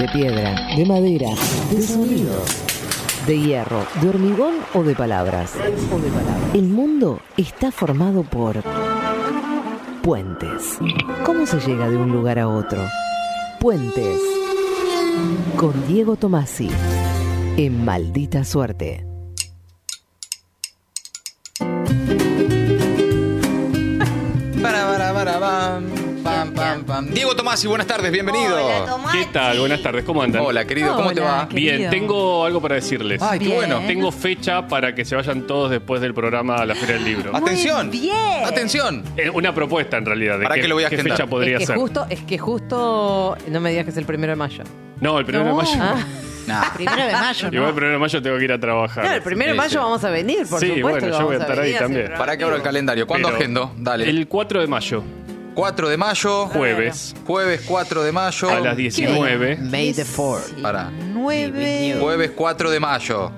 de 0.00 0.08
piedra, 0.08 0.54
de 0.74 0.86
madera, 0.86 1.28
de 1.70 1.82
sonido, 1.82 2.42
de 3.26 3.38
hierro, 3.38 3.84
de 4.00 4.08
hormigón 4.08 4.54
o 4.72 4.82
de 4.82 4.94
palabras. 4.94 5.52
El 6.54 6.68
mundo 6.68 7.20
está 7.36 7.70
formado 7.70 8.22
por 8.22 8.62
puentes. 10.02 10.78
¿Cómo 11.26 11.44
se 11.44 11.60
llega 11.60 11.90
de 11.90 11.98
un 11.98 12.10
lugar 12.12 12.38
a 12.38 12.48
otro? 12.48 12.80
Puentes. 13.60 14.18
Con 15.58 15.86
Diego 15.86 16.16
Tomasi. 16.16 16.70
En 17.58 17.84
Maldita 17.84 18.42
Suerte. 18.44 19.09
Diego 27.08 27.34
Tomasi, 27.34 27.66
buenas 27.66 27.86
tardes, 27.86 28.12
bienvenido. 28.12 28.54
Hola, 28.64 28.84
Tomás. 28.86 29.16
¿Qué 29.16 29.24
tal? 29.32 29.58
Buenas 29.60 29.82
tardes, 29.82 30.04
¿cómo 30.04 30.22
andan? 30.22 30.42
Hola, 30.44 30.64
querido, 30.66 30.94
¿cómo 30.94 31.12
te 31.12 31.20
va? 31.20 31.48
¿qué- 31.48 31.56
Bien, 31.56 31.90
tengo 31.90 32.44
algo 32.44 32.60
para 32.60 32.74
decirles. 32.76 33.22
Ay, 33.22 33.38
qué 33.38 33.44
Bien. 33.46 33.56
bueno. 33.58 33.80
Tengo 33.86 34.12
fecha 34.12 34.66
para 34.66 34.94
que 34.94 35.04
se 35.04 35.16
vayan 35.16 35.46
todos 35.46 35.70
después 35.70 36.00
del 36.00 36.12
programa 36.14 36.56
a 36.56 36.66
la 36.66 36.74
Feria 36.74 36.96
del 36.96 37.04
Libro. 37.04 37.34
Atención. 37.36 37.90
bien. 37.90 38.44
Atención. 38.44 39.02
Eh, 39.16 39.30
una 39.30 39.54
propuesta 39.54 39.96
en 39.96 40.06
realidad. 40.06 40.38
De 40.38 40.42
¿Para 40.44 40.56
qué, 40.56 40.62
qué 40.62 40.68
lo 40.68 40.74
voy 40.74 40.84
a 40.84 40.88
qué 40.88 40.96
agendar? 40.96 41.16
fecha 41.16 41.28
podría 41.28 41.54
es 41.54 41.60
que 41.60 41.66
ser. 41.66 41.76
justo, 41.76 42.06
es 42.10 42.20
que 42.22 42.38
justo, 42.38 43.36
no 43.48 43.60
me 43.60 43.70
digas 43.70 43.84
que 43.84 43.90
es 43.90 43.96
el 43.96 44.04
primero 44.04 44.32
de 44.32 44.36
mayo. 44.36 44.64
No, 45.00 45.18
el 45.18 45.24
primero 45.24 45.44
No. 45.48 45.56
de 45.56 45.62
mayo. 45.62 45.78
Ah, 45.82 46.04
Nah. 46.46 46.62
Primero 46.74 47.04
de 47.06 47.12
mayo, 47.12 47.48
Igual 47.48 47.54
el 47.54 47.60
¿no? 47.68 47.74
primero 47.74 47.92
de 47.92 47.98
mayo 47.98 48.22
tengo 48.22 48.38
que 48.38 48.44
ir 48.44 48.52
a 48.52 48.58
trabajar. 48.58 49.02
claro, 49.04 49.16
el 49.18 49.22
primero 49.22 49.50
de 49.50 49.54
Sí, 49.54 49.58
mayo 49.58 49.70
sí. 49.70 49.76
vamos 49.76 50.04
a 50.04 50.10
venir, 50.10 50.46
por 50.48 50.58
Sí, 50.58 50.66
supuesto. 50.68 50.80
bueno, 50.82 50.98
que 50.98 51.06
yo 51.06 51.12
vamos 51.12 51.26
voy 51.26 51.36
a 51.36 51.38
estar 51.38 51.52
ahí 51.52 51.58
venir 51.60 51.76
hacer 51.76 51.86
también. 51.86 52.18
¿Para 52.18 52.36
qué 52.36 52.44
abro 52.44 52.56
el 52.56 52.62
calendario? 52.62 53.06
¿Cuándo 53.06 53.28
Pero 53.28 53.38
agendo? 53.38 53.72
Dale. 53.76 54.08
El 54.10 54.26
4 54.26 54.60
de 54.62 54.66
mayo, 54.66 55.04
4 55.60 55.88
de 55.90 55.96
mayo. 55.98 56.46
jueves, 56.46 57.14
Jueves 57.26 57.60
4 57.66 58.02
de 58.02 58.12
mayo. 58.12 58.50
a 58.50 58.60
las 58.60 58.76
19. 58.76 59.56
May 59.58 59.92
the 59.92 60.04
4th. 60.04 60.62
Para. 60.62 60.90
Nueve. 60.90 61.96
Jueves 62.00 62.30
4 62.34 62.70
de 62.70 62.80
mayo. 62.80 63.30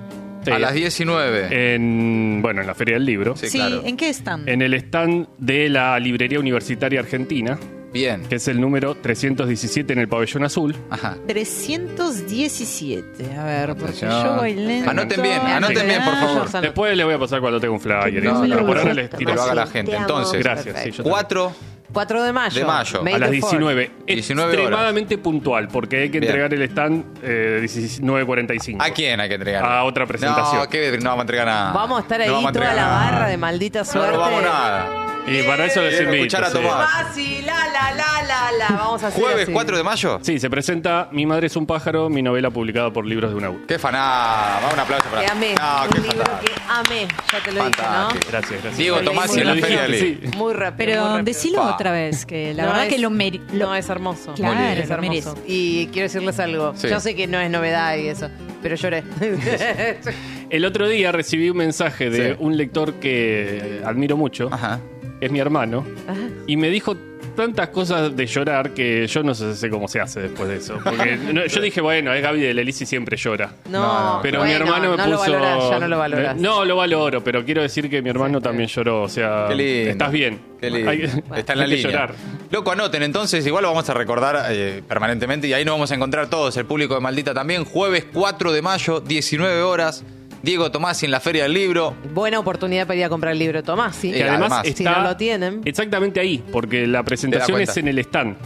Sí. 0.45 0.51
A 0.51 0.59
las 0.59 0.75
19. 0.75 1.75
En, 1.75 2.41
bueno, 2.43 2.61
en 2.61 2.67
la 2.67 2.75
Feria 2.75 2.95
del 2.95 3.05
Libro. 3.05 3.37
Sí, 3.37 3.49
Sí, 3.49 3.59
claro. 3.59 3.83
¿en 3.85 3.97
qué 3.97 4.09
están? 4.09 4.49
En 4.49 4.63
el 4.63 4.75
stand 4.75 5.27
de 5.39 5.69
la 5.69 5.99
Librería 6.01 6.39
Universitaria 6.41 6.99
Argentina, 7.01 7.59
Bien. 7.93 8.23
que 8.29 8.37
es 8.37 8.49
el 8.49 8.61
número 8.61 8.95
317 8.97 9.93
en 9.93 9.99
el 10.01 10.09
pabellón 10.09 10.45
azul. 10.45 10.75
Ajá. 10.91 11.17
317. 11.27 13.35
A 13.37 13.45
ver, 13.45 13.77
porque 13.77 14.01
yo 14.01 14.37
voy 14.37 14.55
lento. 14.55 14.91
Anoten 14.91 15.23
bien, 15.23 15.41
anoten 15.41 15.87
bien, 15.87 16.05
por 16.05 16.15
favor. 16.15 16.51
Yo- 16.53 16.61
Después 16.61 16.97
les 16.97 17.07
voy 17.07 17.15
a 17.15 17.19
pasar 17.19 17.41
cuando 17.41 17.61
tenga 17.61 17.75
un 17.75 17.81
flyer. 17.81 18.23
No, 18.25 18.31
eso, 18.31 18.47
no, 18.47 18.55
pero 18.55 18.67
por 18.67 18.77
no, 18.77 18.83
ahora 18.83 18.85
no, 18.85 18.95
les 18.95 19.11
que 19.11 19.17
tiro 19.19 19.35
lo 19.35 19.43
haga 19.43 19.55
la 19.55 19.67
gente. 19.67 19.95
Entonces, 19.95 20.43
Gracias. 20.43 20.77
sí, 20.83 20.91
yo 20.91 20.97
también. 21.05 21.13
4 21.13 21.53
4 21.93 22.23
de 22.23 22.33
mayo. 22.33 22.59
De 22.61 22.65
mayo. 22.65 23.03
May 23.03 23.15
a 23.15 23.19
las 23.19 23.31
the 23.31 23.37
4th. 23.41 23.51
19. 23.51 23.91
19 24.07 24.43
horas. 24.53 24.61
Extremadamente 24.61 25.19
puntual, 25.19 25.69
porque 25.69 26.03
hay 26.03 26.11
que 26.11 26.21
Bien. 26.21 26.31
entregar 26.31 26.55
el 26.55 26.63
stand 26.63 27.05
eh, 27.23 27.61
19.45. 27.63 28.77
¿A 28.81 28.91
quién 28.91 29.21
hay 29.21 29.29
que 29.29 29.35
entregar? 29.37 29.65
A 29.65 29.85
otra 29.85 30.07
presentación. 30.07 30.63
No, 30.63 30.69
¿qué? 30.69 30.99
no 30.99 31.11
vamos 31.11 31.19
a 31.21 31.23
entregar 31.23 31.47
nada. 31.47 31.73
Vamos 31.73 31.99
a 31.99 32.03
estar 32.03 32.21
ahí 32.21 32.29
No 32.29 32.35
vamos 32.35 32.51
a 32.51 32.53
toda 32.53 32.75
la 32.75 32.83
nada. 32.83 33.11
barra 33.11 33.27
de 33.29 33.37
maldita 33.37 33.79
No 33.81 33.85
suerte. 33.85 34.11
robamos 34.13 34.43
nada. 34.43 34.99
Y 35.25 35.41
para 35.45 35.67
eso 35.67 35.81
les 35.83 36.01
invito. 36.01 36.17
escuchar 36.17 36.43
a 36.45 36.47
sí. 36.49 36.53
Tomás. 36.55 36.91
Fácil, 36.91 37.47
la, 37.47 37.55
la, 37.69 37.93
la, 37.93 38.23
la, 38.27 38.53
la. 38.59 38.77
Vamos 38.77 39.05
a 39.05 39.07
hacer 39.07 39.23
Jueves 39.23 39.43
así. 39.45 39.53
4 39.53 39.77
de 39.77 39.83
mayo. 39.85 40.19
Sí, 40.21 40.41
se 40.41 40.51
presenta 40.51 41.09
Mi 41.13 41.27
madre 41.27 41.47
es 41.47 41.55
un 41.55 41.65
pájaro, 41.65 42.09
mi 42.11 42.23
novela 42.23 42.51
publicada 42.51 42.93
por 42.93 43.07
Libros 43.07 43.31
de 43.31 43.37
Unaú. 43.37 43.61
Qué 43.69 43.79
faná. 43.79 44.59
Un 44.73 44.81
aplauso 44.81 45.09
para 45.11 45.25
Que 45.25 45.31
amé. 45.31 45.55
No, 45.55 45.89
qué 45.93 46.01
un 46.01 46.07
libro 46.09 46.25
fantástico. 46.25 46.55
que 46.57 46.73
amé. 46.73 47.09
Ya 47.33 47.39
te 47.45 47.53
lo 47.53 47.65
dije. 47.67 47.83
¿no? 47.83 48.09
Gracias, 48.33 48.63
gracias. 48.65 48.79
Leí 48.79 49.05
Tomás 49.05 49.37
en 49.37 49.47
la 49.47 49.55
Feria 49.55 49.87
sí. 49.97 50.21
Muy 50.37 50.55
rápido. 50.55 50.77
Pero 50.77 51.23
decilo. 51.23 51.77
Otra 51.83 51.93
vez, 51.93 52.25
que 52.27 52.55
la 52.55 52.63
No 52.65 52.69
verdad 52.71 52.87
es- 52.87 52.95
que 52.95 52.99
lo 53.01 53.11
meri- 53.11 53.41
lo- 53.53 53.67
No, 53.67 53.75
es 53.77 53.89
hermoso. 53.89 54.33
Claro, 54.35 54.55
Muy 54.55 54.65
bien. 54.65 54.79
es 54.79 54.89
lo 54.89 54.95
hermoso. 54.95 55.35
merece. 55.35 55.53
Y 55.53 55.87
quiero 55.93 56.05
decirles 56.09 56.39
algo. 56.41 56.73
Sí. 56.77 56.89
Yo 56.89 57.01
sé 57.01 57.15
que 57.15 57.27
no 57.27 57.39
es 57.41 57.51
novedad 57.51 57.97
y 57.97 58.09
eso, 58.09 58.29
pero 58.63 58.75
lloré. 58.77 59.03
El 60.51 60.65
otro 60.65 60.89
día 60.89 61.13
recibí 61.13 61.51
un 61.51 61.57
mensaje 61.57 62.11
de 62.11 62.31
Sí. 62.33 62.37
un 62.39 62.57
lector 62.57 62.95
que 62.95 63.81
admiro 63.85 64.17
mucho, 64.17 64.49
Ajá. 64.53 64.81
es 65.21 65.31
mi 65.31 65.39
hermano, 65.39 65.85
Ajá. 66.07 66.19
y 66.47 66.57
me 66.57 66.69
dijo 66.69 66.95
tantas 67.35 67.69
cosas 67.69 68.15
de 68.17 68.27
llorar 68.27 68.71
que 68.75 69.07
yo 69.07 69.23
no 69.23 69.35
sé, 69.35 69.55
sé 69.57 69.71
cómo 69.71 69.89
se 69.89 70.01
hace 70.01 70.21
después 70.21 70.49
de 70.49 70.57
eso. 70.57 70.79
Porque 70.83 71.17
no- 71.33 71.47
yo 71.47 71.61
dije, 71.61 71.81
bueno, 71.81 72.13
es 72.13 72.23
Gaby 72.23 72.41
de 72.41 72.55
Lelisi 72.55 72.87
siempre 72.87 73.17
llora. 73.17 73.53
No. 73.69 74.21
Pero 74.23 74.39
bueno, 74.41 74.51
mi 74.55 74.61
hermano 74.61 74.91
me 74.91 74.97
no 74.97 75.05
puso. 75.05 75.29
lo 75.29 75.39
valorás, 75.41 75.71
ya 75.71 75.79
no 75.79 75.89
lo 75.89 75.99
valoras. 75.99 76.37
No, 76.37 76.65
lo 76.65 76.77
valoro, 76.77 77.23
pero 77.25 77.45
quiero 77.45 77.63
decir 77.63 77.89
que 77.91 78.03
mi 78.03 78.11
hermano 78.11 78.41
también 78.41 78.69
lloró. 78.69 79.03
O 79.03 79.09
sea, 79.09 79.47
Qué 79.49 79.55
lindo. 79.55 79.91
estás 79.91 80.13
bien. 80.13 80.41
Qué 80.61 80.71
lindo. 80.71 80.91
Hay- 80.91 81.03
Está 81.37 81.53
en 81.55 81.59
la 81.59 81.65
hay 81.65 81.71
que 81.71 81.77
línea. 81.77 81.91
llorar. 81.93 82.15
Loco, 82.51 82.71
anoten 82.71 83.03
entonces, 83.03 83.47
igual 83.47 83.63
lo 83.63 83.69
vamos 83.71 83.89
a 83.89 83.95
recordar 83.95 84.47
eh, 84.51 84.83
permanentemente 84.87 85.49
y 85.49 85.53
ahí 85.55 85.65
nos 85.65 85.75
vamos 85.75 85.91
a 85.91 85.95
encontrar 85.95 86.29
todos, 86.29 86.57
el 86.57 86.67
público 86.67 86.95
de 86.95 87.01
Maldita 87.01 87.33
también. 87.35 87.65
Jueves 87.65 88.07
4 88.13 88.53
de 88.53 88.63
mayo, 88.63 89.01
19 89.01 89.63
horas. 89.63 90.05
Diego 90.43 90.71
Tomasi 90.71 91.07
en 91.07 91.13
la 91.13 91.21
Feria 91.21 91.45
del 91.45 91.55
Libro. 91.55 91.95
Buena 92.13 92.39
oportunidad 92.39 92.87
para 92.87 92.99
ir 92.99 93.05
a 93.05 93.09
comprar 93.09 93.33
el 93.33 93.39
libro 93.39 93.59
de 93.59 93.63
Tomás, 93.63 93.95
sí. 93.97 94.11
Y 94.11 94.13
Que 94.15 94.25
además, 94.25 94.53
además, 94.53 94.67
está 94.67 94.77
si 94.79 94.85
no 94.85 95.03
lo 95.03 95.17
tienen. 95.17 95.61
exactamente 95.65 96.21
ahí, 96.21 96.43
porque 96.51 96.87
la 96.87 97.03
presentación 97.05 97.61
es 97.61 97.77
en 97.77 97.89
el 97.89 97.99
stand 98.01 98.37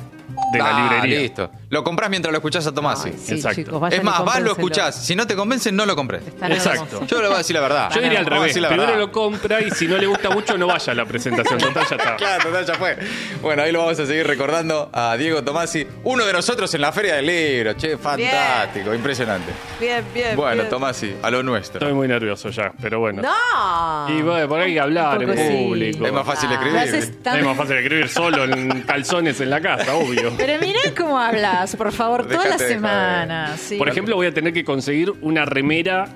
de 0.52 0.58
la 0.58 0.76
Ah, 0.76 0.80
librería. 0.94 1.18
listo. 1.20 1.50
Lo 1.70 1.82
comprás 1.82 2.08
mientras 2.10 2.30
lo 2.32 2.38
escuchás 2.38 2.66
a 2.66 2.72
Tomasi. 2.72 3.08
Ay, 3.08 3.18
sí, 3.22 3.34
Exacto. 3.34 3.56
chicos, 3.62 3.80
vayan 3.80 3.98
es 3.98 4.02
y 4.02 4.06
más, 4.06 4.18
vas, 4.18 4.24
lo 4.24 4.30
cómprenselo. 4.50 4.52
escuchás. 4.52 5.04
Si 5.04 5.16
no 5.16 5.26
te 5.26 5.34
convencen, 5.34 5.74
no 5.74 5.84
lo 5.86 5.96
comprés. 5.96 6.22
Está 6.26 6.46
Exacto. 6.48 7.04
Yo 7.06 7.20
le 7.20 7.26
voy 7.26 7.34
a 7.34 7.38
decir 7.38 7.54
la 7.54 7.60
verdad. 7.62 7.90
Yo 7.92 8.00
diría 8.00 8.20
al 8.20 8.24
Vamos 8.24 8.32
a 8.32 8.34
revés. 8.42 8.48
decir 8.50 8.62
la 8.62 8.68
Primero 8.68 8.90
verdad. 8.92 9.06
lo 9.06 9.12
compra 9.12 9.60
y 9.60 9.70
si 9.72 9.88
no 9.88 9.98
le 9.98 10.06
gusta 10.06 10.30
mucho, 10.30 10.56
no 10.56 10.66
vaya 10.68 10.92
a 10.92 10.96
la 10.96 11.04
presentación. 11.04 11.58
Total, 11.58 11.86
ya 11.90 11.96
está. 11.96 12.16
Claro, 12.16 12.44
total, 12.44 12.64
ya 12.66 12.74
fue. 12.74 12.96
Bueno, 13.42 13.62
ahí 13.62 13.72
lo 13.72 13.80
vamos 13.80 13.98
a 13.98 14.06
seguir 14.06 14.26
recordando 14.26 14.88
a 14.92 15.16
Diego 15.16 15.42
Tomasi, 15.42 15.86
uno 16.04 16.24
de 16.24 16.32
nosotros 16.32 16.72
en 16.74 16.80
la 16.80 16.92
Feria 16.92 17.16
del 17.16 17.26
Libro. 17.26 17.74
Che, 17.74 17.96
fantástico, 17.98 18.94
impresionante. 18.94 19.52
Bien, 19.80 20.04
bien. 20.14 20.36
Bueno, 20.36 20.62
bien. 20.62 20.68
Tomasi, 20.70 21.16
a 21.22 21.30
lo 21.30 21.42
nuestro. 21.42 21.78
Estoy 21.80 21.92
muy 21.94 22.06
nervioso 22.08 22.50
ya, 22.50 22.72
pero 22.80 23.00
bueno. 23.00 23.22
¡No! 23.22 24.08
Y 24.16 24.22
bueno, 24.22 24.48
por 24.48 24.60
ahí 24.60 24.68
hay 24.68 24.74
que 24.74 24.80
hablar 24.80 25.22
en 25.22 25.30
Un 25.30 25.34
poco 25.36 25.48
sí. 25.48 25.54
público. 25.66 26.06
Es 26.06 26.12
más 26.12 26.26
fácil 26.26 26.48
Lo 26.48 26.54
escribir. 26.54 26.78
haces 26.78 27.22
tan- 27.22 27.38
Es 27.38 27.44
más 27.44 27.56
fácil 27.56 27.76
escribir 27.76 28.08
solo 28.08 28.44
en 28.44 28.82
calzones 28.82 29.40
en 29.40 29.50
la 29.50 29.60
casa, 29.60 29.94
obvio. 29.94 30.32
Pero 30.36 30.60
mirá 30.60 30.80
cómo 30.97 31.19
hablas, 31.19 31.74
por 31.76 31.92
favor, 31.92 32.24
toda 32.26 32.36
la 32.38 32.44
Déjate 32.44 32.64
de 32.64 32.70
semana. 32.74 33.56
sí. 33.56 33.76
Por 33.76 33.88
ejemplo, 33.88 34.16
voy 34.16 34.26
a 34.26 34.34
tener 34.34 34.52
que 34.52 34.64
conseguir 34.64 35.12
una 35.22 35.44
remera 35.44 36.06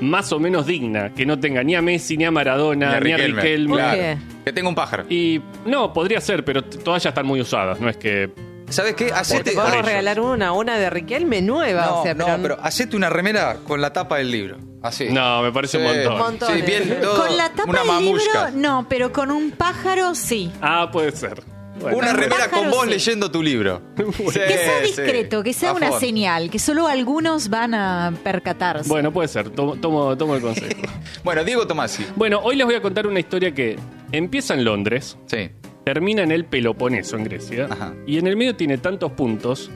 más 0.00 0.32
o 0.32 0.40
menos 0.40 0.64
digna, 0.66 1.12
que 1.14 1.26
no 1.26 1.38
tenga 1.38 1.62
ni 1.62 1.74
a 1.74 1.82
Messi, 1.82 2.16
ni 2.16 2.24
a 2.24 2.30
Maradona, 2.30 2.88
ni 3.00 3.12
a 3.12 3.16
Riquelme, 3.18 3.42
Riquelme. 3.42 3.74
claro. 3.74 3.98
qué? 3.98 4.18
Que 4.46 4.52
tenga 4.52 4.68
un 4.70 4.74
pájaro. 4.74 5.04
Y 5.10 5.42
no, 5.66 5.92
podría 5.92 6.20
ser, 6.22 6.42
pero 6.44 6.64
t- 6.64 6.78
todas 6.78 7.02
ya 7.02 7.10
están 7.10 7.26
muy 7.26 7.40
usadas, 7.40 7.78
no 7.80 7.88
es 7.90 7.96
que... 7.98 8.30
¿Sabes 8.70 8.94
qué? 8.94 9.06
Te 9.06 9.12
Hacete. 9.12 9.50
podemos 9.50 9.74
ellos. 9.74 9.86
regalar 9.86 10.20
una, 10.20 10.52
una 10.52 10.78
de 10.78 10.88
Riquelme 10.90 11.42
nueva. 11.42 11.86
No, 11.86 12.00
o 12.00 12.02
sea, 12.04 12.14
no, 12.14 12.24
pero, 12.26 12.42
pero 12.42 12.58
hacete 12.62 12.96
una 12.96 13.10
remera 13.10 13.56
con 13.66 13.80
la 13.82 13.92
tapa 13.92 14.18
del 14.18 14.30
libro. 14.30 14.58
Así. 14.82 15.08
No, 15.10 15.42
me 15.42 15.50
parece 15.52 15.76
un 15.76 15.82
montón. 15.84 16.12
Un 16.14 16.18
montón. 16.18 16.54
Sí, 16.54 16.62
bien, 16.62 16.98
todo, 17.02 17.26
Con 17.26 17.36
la 17.36 17.50
tapa 17.50 17.68
una 17.68 17.78
del 17.80 17.88
mamushka. 17.88 18.46
libro, 18.50 18.60
no, 18.62 18.86
pero 18.88 19.12
con 19.12 19.30
un 19.32 19.50
pájaro 19.50 20.14
sí. 20.14 20.50
Ah, 20.62 20.88
puede 20.90 21.10
ser. 21.12 21.42
Bueno. 21.80 21.98
Una 21.98 22.10
Un 22.10 22.16
remera 22.16 22.48
con 22.50 22.70
vos 22.70 22.84
sí. 22.84 22.90
leyendo 22.90 23.30
tu 23.30 23.42
libro. 23.42 23.80
Sí, 23.96 24.22
Que 24.24 24.30
sea 24.58 24.80
sí. 24.80 24.86
discreto, 24.88 25.42
que 25.42 25.52
sea 25.52 25.70
A 25.70 25.74
una 25.74 25.92
señal, 25.98 26.50
que 26.50 26.58
solo 26.58 26.86
algunos 26.86 27.48
van 27.48 27.74
a 27.74 28.12
percatarse. 28.22 28.88
Bueno, 28.88 29.12
puede 29.12 29.28
ser, 29.28 29.50
tomo, 29.50 29.76
tomo, 29.76 30.16
tomo 30.16 30.34
el 30.36 30.42
consejo. 30.42 30.80
Bueno, 31.24 31.44
Diego 31.44 31.66
Tomasi. 31.66 32.06
bueno, 32.16 32.40
hoy 32.42 32.56
les 32.56 32.64
voy 32.66 32.74
a 32.76 32.80
contar 32.82 33.06
una 33.06 33.20
historia 33.20 33.52
que 33.52 33.76
empieza 34.12 34.54
en 34.54 34.64
Londres, 34.64 35.18
Sí. 35.26 35.50
termina 35.84 36.22
en 36.22 36.30
el 36.32 36.44
Peloponeso, 36.46 37.16
en 37.16 37.24
Grecia, 37.24 37.66
Ajá. 37.70 37.94
y 38.06 38.18
en 38.18 38.26
el 38.26 38.36
medio 38.36 38.56
tiene 38.56 38.78
tantos 38.78 39.12
puntos 39.12 39.70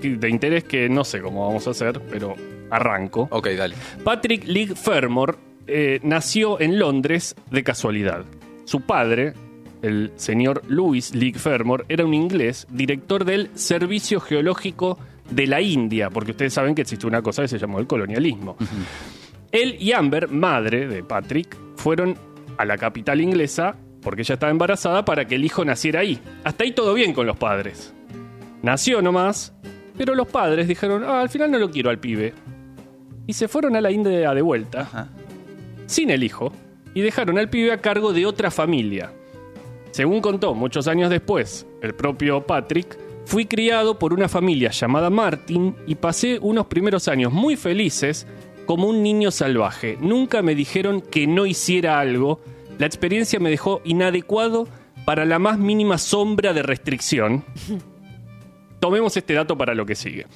de 0.00 0.28
interés 0.30 0.64
que 0.64 0.88
no 0.88 1.04
sé 1.04 1.20
cómo 1.20 1.46
vamos 1.46 1.66
a 1.66 1.70
hacer, 1.70 2.00
pero 2.10 2.36
arranco. 2.70 3.28
Ok, 3.30 3.48
dale. 3.48 3.74
Patrick 4.04 4.44
Leigh 4.46 4.74
Fermor 4.76 5.38
eh, 5.66 5.98
nació 6.02 6.60
en 6.60 6.78
Londres 6.78 7.34
de 7.50 7.62
casualidad. 7.64 8.24
Su 8.64 8.80
padre, 8.82 9.34
el 9.82 10.12
señor 10.16 10.62
Louis 10.68 11.14
Leigh 11.14 11.34
Fermor, 11.38 11.84
era 11.88 12.04
un 12.04 12.14
inglés, 12.14 12.66
director 12.70 13.24
del 13.24 13.50
Servicio 13.54 14.20
Geológico 14.20 14.98
de 15.30 15.46
la 15.46 15.60
India, 15.60 16.10
porque 16.10 16.32
ustedes 16.32 16.54
saben 16.54 16.74
que 16.74 16.82
existe 16.82 17.06
una 17.06 17.22
cosa 17.22 17.42
que 17.42 17.48
se 17.48 17.58
llamó 17.58 17.78
el 17.78 17.86
colonialismo. 17.86 18.56
Él 19.52 19.76
y 19.78 19.92
Amber, 19.92 20.28
madre 20.28 20.88
de 20.88 21.02
Patrick, 21.02 21.56
fueron 21.76 22.16
a 22.56 22.64
la 22.64 22.76
capital 22.76 23.20
inglesa 23.20 23.76
porque 24.02 24.22
ella 24.22 24.34
estaba 24.34 24.50
embarazada 24.50 25.04
para 25.04 25.26
que 25.26 25.34
el 25.34 25.44
hijo 25.44 25.64
naciera 25.64 26.00
ahí. 26.00 26.18
Hasta 26.44 26.64
ahí 26.64 26.72
todo 26.72 26.94
bien 26.94 27.12
con 27.12 27.26
los 27.26 27.36
padres. 27.36 27.92
Nació 28.62 29.02
nomás, 29.02 29.52
pero 29.96 30.14
los 30.14 30.28
padres 30.28 30.68
dijeron, 30.68 31.04
ah, 31.04 31.20
al 31.20 31.28
final 31.28 31.50
no 31.50 31.58
lo 31.58 31.70
quiero 31.70 31.90
al 31.90 31.98
pibe. 31.98 32.32
Y 33.26 33.32
se 33.34 33.48
fueron 33.48 33.76
a 33.76 33.80
la 33.80 33.90
India 33.90 34.32
de 34.32 34.42
vuelta, 34.42 34.80
Ajá. 34.82 35.08
sin 35.86 36.10
el 36.10 36.22
hijo, 36.24 36.52
y 36.94 37.02
dejaron 37.02 37.38
al 37.38 37.50
pibe 37.50 37.72
a 37.72 37.78
cargo 37.78 38.12
de 38.12 38.24
otra 38.24 38.50
familia. 38.50 39.12
Según 39.90 40.20
contó 40.20 40.54
muchos 40.54 40.88
años 40.88 41.10
después 41.10 41.66
el 41.82 41.94
propio 41.94 42.46
Patrick, 42.46 42.98
fui 43.24 43.46
criado 43.46 43.98
por 43.98 44.12
una 44.12 44.28
familia 44.28 44.70
llamada 44.70 45.10
Martin 45.10 45.74
y 45.86 45.94
pasé 45.96 46.38
unos 46.40 46.66
primeros 46.66 47.08
años 47.08 47.32
muy 47.32 47.56
felices 47.56 48.26
como 48.66 48.88
un 48.88 49.02
niño 49.02 49.30
salvaje. 49.30 49.96
Nunca 50.00 50.42
me 50.42 50.54
dijeron 50.54 51.00
que 51.00 51.26
no 51.26 51.46
hiciera 51.46 52.00
algo. 52.00 52.40
La 52.78 52.86
experiencia 52.86 53.40
me 53.40 53.50
dejó 53.50 53.80
inadecuado 53.84 54.68
para 55.04 55.24
la 55.24 55.38
más 55.38 55.58
mínima 55.58 55.98
sombra 55.98 56.52
de 56.52 56.62
restricción. 56.62 57.44
tomemos 58.80 59.16
este 59.16 59.34
dato 59.34 59.56
para 59.56 59.74
lo 59.74 59.86
que 59.86 59.94
sigue. 59.94 60.26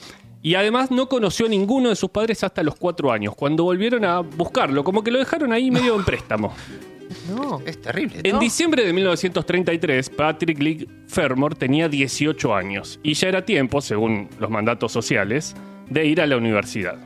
Y 0.42 0.54
además 0.56 0.90
no 0.90 1.08
conoció 1.08 1.46
a 1.46 1.48
ninguno 1.48 1.88
de 1.88 1.96
sus 1.96 2.10
padres 2.10 2.42
hasta 2.42 2.62
los 2.62 2.74
cuatro 2.74 3.12
años, 3.12 3.34
cuando 3.36 3.64
volvieron 3.64 4.04
a 4.04 4.20
buscarlo, 4.20 4.82
como 4.82 5.04
que 5.04 5.12
lo 5.12 5.18
dejaron 5.18 5.52
ahí 5.52 5.70
medio 5.70 5.94
en 5.94 6.04
préstamo. 6.04 6.52
No. 7.28 7.60
Es 7.66 7.80
terrible. 7.80 8.20
En 8.24 8.32
¿no? 8.32 8.38
diciembre 8.38 8.84
de 8.84 8.92
1933, 8.92 10.10
Patrick 10.10 10.60
Leigh 10.60 10.88
Fermor 11.06 11.54
tenía 11.54 11.88
18 11.88 12.54
años 12.54 13.00
y 13.02 13.14
ya 13.14 13.28
era 13.28 13.44
tiempo, 13.44 13.80
según 13.80 14.28
los 14.38 14.50
mandatos 14.50 14.92
sociales, 14.92 15.54
de 15.88 16.06
ir 16.06 16.20
a 16.20 16.26
la 16.26 16.36
universidad. 16.36 16.98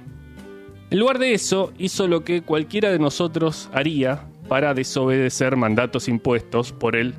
En 0.91 0.99
lugar 1.01 1.19
de 1.19 1.35
eso, 1.35 1.73
hizo 1.79 2.07
lo 2.07 2.25
que 2.25 2.43
cualquiera 2.43 2.91
de 2.91 2.99
nosotros 2.99 3.69
haría 3.73 4.29
para 4.49 4.75
desobedecer 4.75 5.57
mandatos 5.57 6.09
impuestos 6.09 6.73
por 6.73 6.95
el 6.95 7.15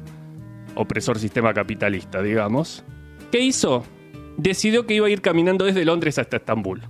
opresor 0.76 1.20
sistema 1.20 1.54
capitalista, 1.54 2.22
digamos. 2.22 2.84
¿Qué 3.32 3.42
hizo? 3.42 3.84
Decidió 4.38 4.86
que 4.86 4.94
iba 4.94 5.08
a 5.08 5.10
ir 5.10 5.22
caminando 5.22 5.66
desde 5.66 5.84
Londres 5.84 6.18
hasta 6.18 6.38
Estambul. 6.38 6.82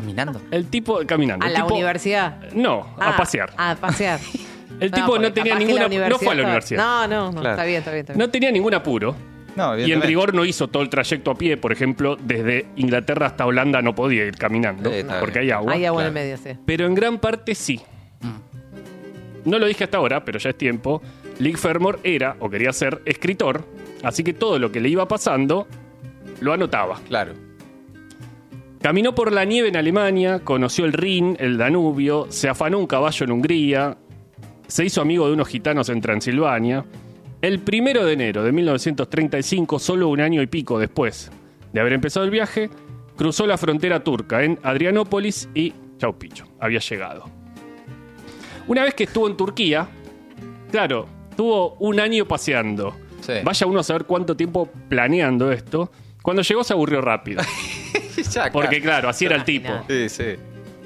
Caminando. 0.00 0.40
El 0.50 0.66
tipo 0.66 1.00
caminando. 1.06 1.44
A 1.44 1.48
el 1.48 1.54
la 1.54 1.62
tipo- 1.62 1.74
universidad. 1.74 2.40
No, 2.52 2.80
a 2.98 3.10
Ah, 3.10 3.16
pasear. 3.16 3.52
A 3.56 3.74
pasear. 3.76 4.20
El 4.80 4.90
tipo 4.90 5.06
no 5.06 5.12
porque 5.14 5.30
tenía 5.30 5.52
capaz 5.54 5.58
que 5.60 5.64
ninguna. 5.64 5.88
la 5.88 6.08
No 6.10 6.18
fue 6.18 6.32
a 6.32 6.34
la 6.34 6.42
universidad-. 6.42 6.78
No, 6.78 7.06
no, 7.08 7.32
no. 7.32 7.40
Claro. 7.40 7.50
Está 7.56 7.64
bien, 7.64 7.78
está 7.78 7.90
bien. 7.92 8.00
Está 8.02 8.12
bien. 8.12 8.18
No 8.18 8.30
tenía 8.30 8.50
ningún 8.52 8.74
apuro. 8.74 9.16
No, 9.56 9.62
Y 9.62 9.64
en 9.68 9.72
evidentemente. 9.80 10.06
rigor 10.08 10.34
no 10.34 10.44
hizo 10.44 10.68
todo 10.68 10.82
el 10.82 10.90
trayecto 10.90 11.30
a 11.30 11.34
pie, 11.34 11.56
por 11.56 11.72
ejemplo, 11.72 12.16
desde 12.16 12.66
Inglaterra 12.76 13.24
hasta 13.28 13.46
Holanda 13.46 13.80
no 13.80 13.94
podía 13.94 14.26
ir 14.26 14.36
caminando, 14.36 14.90
Sí, 14.90 14.96
está 14.96 15.18
porque 15.18 15.38
bien. 15.38 15.44
hay 15.54 15.58
agua. 15.58 15.72
Hay 15.72 15.84
agua 15.86 16.02
en 16.02 16.06
el 16.08 16.12
medio, 16.12 16.36
sí. 16.36 16.50
Pero 16.66 16.84
en 16.84 16.94
gran 16.94 17.16
parte 17.18 17.54
sí. 17.54 17.80
No 19.46 19.58
lo 19.58 19.64
dije 19.66 19.84
hasta 19.84 19.96
ahora, 19.96 20.24
pero 20.24 20.38
ya 20.38 20.50
es 20.50 20.58
tiempo. 20.58 21.00
Leigh 21.38 21.56
Fermor 21.56 22.00
era, 22.02 22.36
o 22.40 22.50
quería 22.50 22.70
ser, 22.74 23.00
escritor, 23.06 23.64
así 24.02 24.22
que 24.24 24.34
todo 24.34 24.58
lo 24.58 24.70
que 24.72 24.80
le 24.80 24.88
iba 24.90 25.06
pasando 25.08 25.66
lo 26.40 26.52
anotaba. 26.52 26.98
Claro. 27.08 27.32
Caminó 28.86 29.16
por 29.16 29.32
la 29.32 29.44
nieve 29.44 29.66
en 29.66 29.74
Alemania, 29.74 30.38
conoció 30.44 30.84
el 30.84 30.92
Rin, 30.92 31.36
el 31.40 31.58
Danubio, 31.58 32.26
se 32.28 32.48
afanó 32.48 32.78
un 32.78 32.86
caballo 32.86 33.24
en 33.24 33.32
Hungría, 33.32 33.98
se 34.68 34.84
hizo 34.84 35.00
amigo 35.00 35.26
de 35.26 35.32
unos 35.32 35.48
gitanos 35.48 35.88
en 35.88 36.00
Transilvania. 36.00 36.84
El 37.42 37.58
primero 37.58 38.04
de 38.04 38.12
enero 38.12 38.44
de 38.44 38.52
1935, 38.52 39.80
solo 39.80 40.06
un 40.06 40.20
año 40.20 40.40
y 40.40 40.46
pico 40.46 40.78
después 40.78 41.32
de 41.72 41.80
haber 41.80 41.94
empezado 41.94 42.24
el 42.24 42.30
viaje, 42.30 42.70
cruzó 43.16 43.44
la 43.48 43.58
frontera 43.58 44.04
turca 44.04 44.44
en 44.44 44.56
Adrianópolis 44.62 45.48
y 45.52 45.74
chau 45.98 46.16
picho, 46.16 46.46
había 46.60 46.78
llegado. 46.78 47.24
Una 48.68 48.84
vez 48.84 48.94
que 48.94 49.02
estuvo 49.02 49.26
en 49.26 49.36
Turquía, 49.36 49.88
claro, 50.70 51.08
tuvo 51.36 51.74
un 51.80 51.98
año 51.98 52.24
paseando. 52.24 52.94
Sí. 53.22 53.32
Vaya 53.42 53.66
uno 53.66 53.80
a 53.80 53.82
saber 53.82 54.04
cuánto 54.04 54.36
tiempo 54.36 54.70
planeando 54.88 55.50
esto. 55.50 55.90
Cuando 56.22 56.42
llegó 56.42 56.62
se 56.62 56.72
aburrió 56.72 57.00
rápido. 57.00 57.42
Ya, 58.32 58.50
Porque 58.52 58.80
claro, 58.80 59.08
así 59.08 59.24
era 59.26 59.36
el 59.36 59.44
tipo. 59.44 59.68
Sí, 59.88 60.08
sí. 60.08 60.24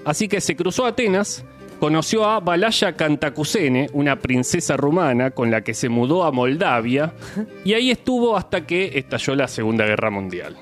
Así 0.04 0.28
que 0.28 0.40
se 0.40 0.56
cruzó 0.56 0.86
a 0.86 0.90
Atenas, 0.90 1.44
conoció 1.78 2.24
a 2.24 2.40
Balaya 2.40 2.96
Cantacusene, 2.96 3.88
una 3.92 4.16
princesa 4.18 4.76
rumana 4.76 5.30
con 5.30 5.50
la 5.50 5.62
que 5.62 5.74
se 5.74 5.88
mudó 5.88 6.24
a 6.24 6.32
Moldavia, 6.32 7.12
y 7.64 7.74
ahí 7.74 7.90
estuvo 7.90 8.36
hasta 8.36 8.66
que 8.66 8.98
estalló 8.98 9.34
la 9.34 9.48
Segunda 9.48 9.84
Guerra 9.84 10.10
Mundial. 10.10 10.56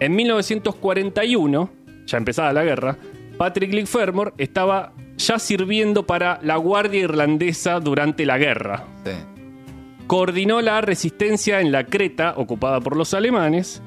En 0.00 0.16
1941, 0.16 1.70
ya 2.06 2.18
empezada 2.18 2.52
la 2.52 2.64
guerra, 2.64 2.96
Patrick 3.38 3.86
Fermor 3.86 4.34
estaba 4.38 4.92
ya 5.16 5.38
sirviendo 5.38 6.04
para 6.06 6.40
la 6.42 6.56
Guardia 6.56 7.00
Irlandesa 7.00 7.80
durante 7.80 8.26
la 8.26 8.38
guerra. 8.38 8.84
sí. 9.04 9.12
Coordinó 10.08 10.60
la 10.60 10.82
resistencia 10.82 11.60
en 11.60 11.72
la 11.72 11.84
Creta, 11.84 12.34
ocupada 12.36 12.80
por 12.80 12.96
los 12.96 13.14
alemanes, 13.14 13.80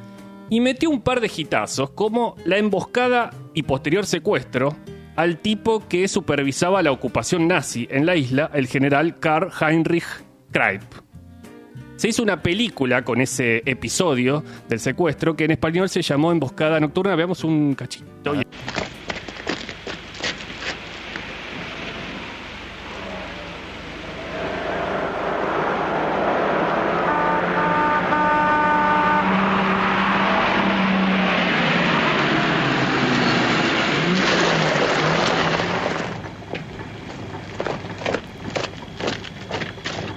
y 0.50 0.59
metió 0.59 0.89
un 0.89 1.01
par 1.01 1.21
de 1.21 1.30
gitazos, 1.30 1.92
como 1.92 2.36
la 2.45 2.57
emboscada 2.57 3.31
y 3.53 3.63
posterior 3.63 4.06
secuestro 4.06 4.75
al 5.15 5.39
tipo 5.39 5.88
que 5.88 6.07
supervisaba 6.07 6.83
la 6.83 6.92
ocupación 6.92 7.47
nazi 7.47 7.88
en 7.89 8.06
la 8.06 8.15
isla, 8.15 8.51
el 8.53 8.68
general 8.68 9.19
Karl 9.19 9.50
Heinrich 9.59 10.06
Kreip. 10.51 10.83
Se 11.95 12.09
hizo 12.09 12.21
una 12.21 12.42
película 12.42 13.03
con 13.06 13.21
ese 13.21 13.63
episodio 13.65 14.44
del 14.68 14.81
secuestro 14.81 15.36
que 15.36 15.45
en 15.45 15.51
español 15.51 15.88
se 15.88 16.01
llamó 16.01 16.33
Emboscada 16.33 16.80
Nocturna. 16.81 17.15
Veamos 17.15 17.45
un 17.45 17.74
cachito. 17.74 18.33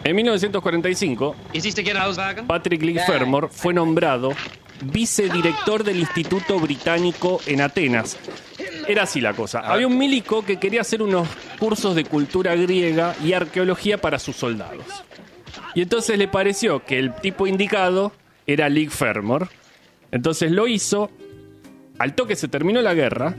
En 0.08 0.16
1945, 0.16 1.36
Is 1.52 1.74
die 1.74 1.92
auswagen? 1.92 2.46
Patrick 2.46 2.82
Leigh 2.82 2.98
Fermor 3.04 3.50
fue 3.50 3.74
nombrado 3.74 4.30
vicedirector 4.80 5.84
del 5.84 5.98
Instituto 5.98 6.58
Británico 6.58 7.42
en 7.44 7.60
Atenas. 7.60 8.16
Era 8.86 9.02
así 9.02 9.20
la 9.20 9.34
cosa. 9.34 9.58
Había 9.58 9.86
un 9.86 9.98
milico 9.98 10.42
que 10.46 10.56
quería 10.56 10.80
hacer 10.80 11.02
unos 11.02 11.28
cursos 11.58 11.94
de 11.94 12.06
cultura 12.06 12.54
griega 12.54 13.14
y 13.22 13.34
arqueología 13.34 13.98
para 13.98 14.18
sus 14.18 14.34
soldados. 14.36 14.82
Y 15.74 15.82
entonces 15.82 16.16
le 16.16 16.26
pareció 16.26 16.82
que 16.86 16.98
el 16.98 17.14
tipo 17.16 17.46
indicado 17.46 18.12
era 18.46 18.70
Leigh 18.70 18.88
Fermor. 18.88 19.50
Entonces 20.10 20.50
lo 20.50 20.68
hizo, 20.68 21.10
al 21.98 22.14
toque 22.14 22.34
se 22.34 22.48
terminó 22.48 22.80
la 22.80 22.94
guerra 22.94 23.34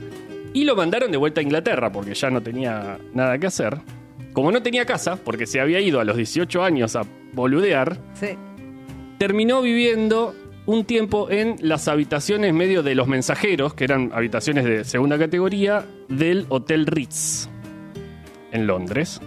y 0.54 0.62
lo 0.62 0.76
mandaron 0.76 1.10
de 1.10 1.16
vuelta 1.16 1.40
a 1.40 1.42
Inglaterra 1.42 1.90
porque 1.90 2.14
ya 2.14 2.30
no 2.30 2.40
tenía 2.40 2.96
nada 3.12 3.38
que 3.38 3.48
hacer. 3.48 3.76
Como 4.32 4.52
no 4.52 4.62
tenía 4.62 4.84
casa, 4.86 5.16
porque 5.16 5.46
se 5.46 5.60
había 5.60 5.80
ido 5.80 6.00
a 6.00 6.04
los 6.04 6.16
18 6.16 6.62
años 6.62 6.94
a 6.96 7.02
boludear, 7.32 7.98
Sí. 8.14 8.28
terminó 9.18 9.60
viviendo 9.62 10.34
un 10.66 10.84
tiempo 10.84 11.28
en 11.30 11.56
las 11.60 11.88
habitaciones 11.88 12.54
medio 12.54 12.82
de 12.82 12.94
los 12.94 13.08
mensajeros, 13.08 13.74
que 13.74 13.84
eran 13.84 14.10
habitaciones 14.14 14.64
de 14.64 14.84
segunda 14.84 15.18
categoría, 15.18 15.84
del 16.08 16.46
Hotel 16.48 16.86
Ritz 16.86 17.48
en 18.52 18.66
Londres. 18.66 19.20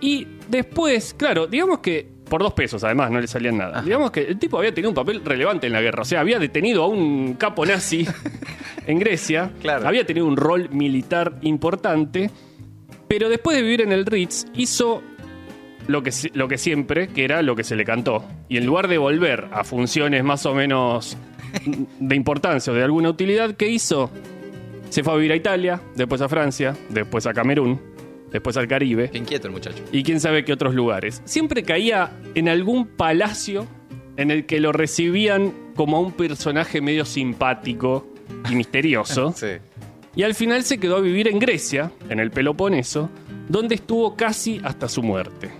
Y 0.00 0.26
después, 0.48 1.14
claro, 1.14 1.46
digamos 1.46 1.78
que 1.80 2.10
por 2.28 2.42
dos 2.42 2.54
pesos 2.54 2.82
además 2.82 3.10
no 3.10 3.20
le 3.20 3.26
salían 3.26 3.58
nada. 3.58 3.82
Digamos 3.82 4.10
que 4.10 4.22
el 4.22 4.38
tipo 4.38 4.58
había 4.58 4.72
tenido 4.72 4.88
un 4.90 4.94
papel 4.94 5.22
relevante 5.22 5.66
en 5.66 5.72
la 5.74 5.82
guerra, 5.82 6.00
o 6.02 6.04
sea, 6.04 6.20
había 6.20 6.38
detenido 6.38 6.82
a 6.84 6.88
un 6.88 7.34
capo 7.34 7.66
nazi 7.66 8.06
en 8.86 8.98
Grecia, 8.98 9.50
Claro. 9.60 9.86
había 9.86 10.06
tenido 10.06 10.26
un 10.26 10.36
rol 10.36 10.70
militar 10.70 11.34
importante, 11.42 12.30
pero 13.12 13.28
después 13.28 13.54
de 13.54 13.62
vivir 13.62 13.82
en 13.82 13.92
el 13.92 14.06
Ritz 14.06 14.46
hizo 14.54 15.02
lo 15.86 16.02
que, 16.02 16.10
lo 16.32 16.48
que 16.48 16.56
siempre, 16.56 17.08
que 17.08 17.24
era 17.24 17.42
lo 17.42 17.54
que 17.54 17.62
se 17.62 17.76
le 17.76 17.84
cantó. 17.84 18.24
Y 18.48 18.56
en 18.56 18.64
lugar 18.64 18.88
de 18.88 18.96
volver 18.96 19.48
a 19.52 19.64
funciones 19.64 20.24
más 20.24 20.46
o 20.46 20.54
menos 20.54 21.18
de 22.00 22.16
importancia 22.16 22.72
o 22.72 22.76
de 22.76 22.82
alguna 22.82 23.10
utilidad, 23.10 23.54
¿qué 23.54 23.68
hizo? 23.68 24.10
Se 24.88 25.04
fue 25.04 25.12
a 25.12 25.16
vivir 25.16 25.32
a 25.32 25.36
Italia, 25.36 25.78
después 25.94 26.22
a 26.22 26.28
Francia, 26.30 26.74
después 26.88 27.26
a 27.26 27.34
Camerún, 27.34 27.82
después 28.30 28.56
al 28.56 28.66
Caribe 28.66 29.10
Qué 29.10 29.18
inquieto 29.18 29.46
el 29.46 29.52
muchacho. 29.52 29.84
y 29.92 30.02
quién 30.04 30.18
sabe 30.18 30.42
qué 30.46 30.54
otros 30.54 30.74
lugares. 30.74 31.20
Siempre 31.26 31.64
caía 31.64 32.12
en 32.34 32.48
algún 32.48 32.86
palacio 32.86 33.66
en 34.16 34.30
el 34.30 34.46
que 34.46 34.58
lo 34.58 34.72
recibían 34.72 35.52
como 35.76 35.98
a 35.98 36.00
un 36.00 36.12
personaje 36.12 36.80
medio 36.80 37.04
simpático 37.04 38.06
y 38.50 38.54
misterioso. 38.54 39.34
Sí. 39.36 39.48
Y 40.14 40.24
al 40.24 40.34
final 40.34 40.62
se 40.62 40.78
quedó 40.78 40.96
a 40.96 41.00
vivir 41.00 41.28
en 41.28 41.38
Grecia, 41.38 41.90
en 42.08 42.20
el 42.20 42.30
Peloponeso, 42.30 43.08
donde 43.48 43.76
estuvo 43.76 44.14
casi 44.14 44.60
hasta 44.62 44.88
su 44.88 45.02
muerte. 45.02 45.50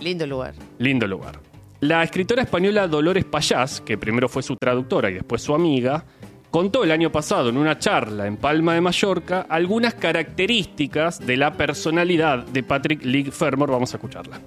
Lindo 0.00 0.26
lugar. 0.26 0.54
Lindo 0.78 1.06
lugar. 1.06 1.38
La 1.80 2.02
escritora 2.02 2.42
española 2.42 2.88
Dolores 2.88 3.24
Payás, 3.24 3.80
que 3.80 3.98
primero 3.98 4.28
fue 4.28 4.42
su 4.42 4.56
traductora 4.56 5.10
y 5.10 5.14
después 5.14 5.42
su 5.42 5.54
amiga, 5.54 6.04
contó 6.50 6.84
el 6.84 6.90
año 6.90 7.10
pasado 7.10 7.48
en 7.48 7.56
una 7.56 7.78
charla 7.78 8.26
en 8.26 8.36
Palma 8.36 8.74
de 8.74 8.80
Mallorca 8.80 9.46
algunas 9.48 9.94
características 9.94 11.24
de 11.24 11.36
la 11.36 11.54
personalidad 11.54 12.44
de 12.46 12.62
Patrick 12.62 13.04
Leigh 13.04 13.30
Fermor. 13.30 13.70
Vamos 13.70 13.94
a 13.94 13.96
escucharla. 13.96 14.40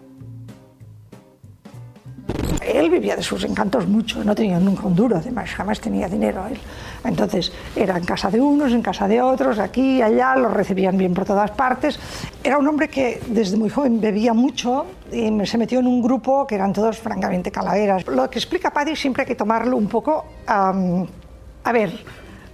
Él 2.65 2.89
vivía 2.89 3.15
de 3.15 3.22
sus 3.22 3.43
encantos 3.43 3.88
mucho, 3.88 4.24
no 4.24 4.34
tenía 4.34 4.60
nunca 4.60 4.88
un 4.88 4.95
duro, 4.95 5.17
además, 5.17 5.51
jamás 5.51 5.79
tenía 5.79 6.07
dinero 6.07 6.45
él. 6.48 6.57
Entonces, 7.03 7.51
era 7.75 7.98
en 7.98 8.03
casa 8.03 8.31
de 8.31 8.41
unos, 8.41 8.72
en 8.72 8.81
casa 8.81 9.07
de 9.07 9.22
otros, 9.22 9.60
aquí 9.60 10.01
allá, 10.01 10.36
lo 10.36 10.50
recibían 10.50 10.98
bien 10.98 11.13
por 11.13 11.25
todas 11.25 11.51
partes. 11.51 12.00
Era 12.43 12.57
un 12.57 12.67
hombre 12.67 12.88
que 12.88 13.22
desde 13.27 13.55
muy 13.55 13.69
joven 13.69 14.01
bebía 14.01 14.34
mucho 14.34 14.88
y 15.12 15.45
se 15.45 15.57
metió 15.57 15.79
en 15.79 15.88
un 15.88 16.01
grupo 16.01 16.48
que 16.48 16.55
eran 16.55 16.74
todos 16.74 16.98
francamente 16.98 17.51
calaveras. 17.51 18.07
Lo 18.07 18.29
que 18.29 18.39
explica 18.39 18.72
Paddy 18.72 18.95
siempre 18.95 19.22
hay 19.24 19.27
que 19.27 19.36
tomarlo 19.36 19.77
un 19.77 19.88
poco, 19.88 20.25
a 20.48 21.72
ver, 21.72 21.91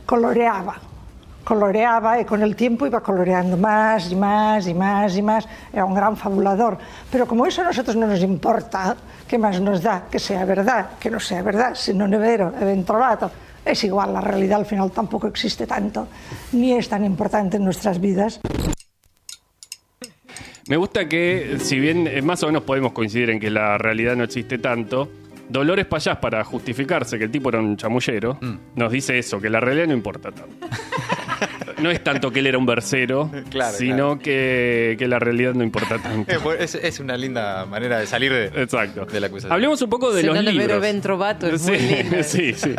coloreaba. 0.06 0.91
Coloreaba 1.44 2.20
y 2.22 2.26
con 2.26 2.42
el 2.42 2.56
tiempo 2.56 2.86
iba 2.86 3.02
coloreando 3.02 3.58
más 3.58 4.12
y 4.12 4.16
más 4.16 4.68
y 4.68 4.74
más 4.74 5.16
y 5.18 5.22
más. 5.22 5.48
Era 5.74 5.86
un 5.86 5.94
gran 5.94 6.16
fabulador. 6.18 6.78
Pero 7.12 7.26
como 7.26 7.46
eso 7.46 7.62
a 7.62 7.66
nosotros 7.66 7.96
no 7.96 8.08
nos 8.08 8.22
importa, 8.22 8.96
¿qué 9.28 9.38
más 9.38 9.60
nos 9.62 9.82
da? 9.82 10.06
Que 10.10 10.20
sea 10.20 10.46
verdad, 10.46 10.92
que 11.00 11.10
no 11.10 11.20
sea 11.20 11.42
verdad, 11.42 11.74
si 11.76 11.94
non 11.94 12.14
è 12.14 12.18
vero, 12.20 12.54
è 12.60 12.64
ben 12.64 12.84
trovato. 12.84 13.32
Es 13.64 13.84
igual, 13.84 14.12
la 14.14 14.22
realidad 14.22 14.60
al 14.60 14.66
final 14.66 14.90
tampoco 14.92 15.28
existe 15.28 15.68
tanto, 15.68 16.08
ni 16.54 16.74
es 16.74 16.90
tan 16.90 17.06
importante 17.06 17.58
en 17.58 17.64
nuestras 17.64 18.00
vidas. 18.02 18.40
Me 20.68 20.78
gusta 20.78 21.08
que, 21.08 21.58
si 21.60 21.80
bien 21.80 22.08
eh, 22.08 22.22
más 22.22 22.42
o 22.44 22.48
menos 22.48 22.64
podemos 22.64 22.92
coincidir 22.92 23.30
en 23.30 23.40
que 23.40 23.50
la 23.50 23.78
realidad 23.78 24.16
no 24.16 24.24
existe 24.24 24.58
tanto, 24.58 25.10
Dolores 25.50 25.86
Payás, 25.86 26.18
para 26.18 26.44
justificarse 26.44 27.18
que 27.18 27.26
el 27.26 27.32
tipo 27.32 27.50
era 27.50 27.60
un 27.60 27.76
chamullero, 27.78 28.38
Mm. 28.42 28.58
nos 28.76 28.92
dice 28.92 29.20
eso, 29.20 29.40
que 29.42 29.50
la 29.50 29.60
realidad 29.60 29.88
no 29.88 29.94
importa 29.94 30.32
tanto. 30.32 30.56
no 31.82 31.92
es 31.92 32.04
tanto 32.04 32.32
que 32.32 32.40
él 32.40 32.48
era 32.48 32.58
un 32.58 32.66
versero, 32.66 33.32
Claro, 33.50 33.76
sino 33.78 33.96
claro. 33.96 34.20
Que, 34.20 34.96
que 34.98 35.08
la 35.08 35.20
realidad 35.20 35.54
no 35.54 35.64
importa 35.64 35.98
tanto. 36.00 36.32
Es, 36.60 36.76
es 36.76 37.00
una 37.00 37.18
linda 37.18 37.66
manera 37.66 38.00
de 38.00 38.06
salir 38.08 38.32
de, 38.32 38.46
Exacto. 38.62 39.06
de 39.06 39.20
la 39.20 39.28
acusación. 39.28 39.52
Hablemos 39.54 39.82
un 39.82 39.90
poco 39.90 40.12
de 40.14 40.22
Se 40.22 40.28
los 40.28 40.36
nota, 40.36 40.52
libros. 40.52 41.02
trovato, 41.02 41.48
es 41.48 41.62
sí, 41.62 41.74
sí, 42.24 42.54
sí. 42.54 42.76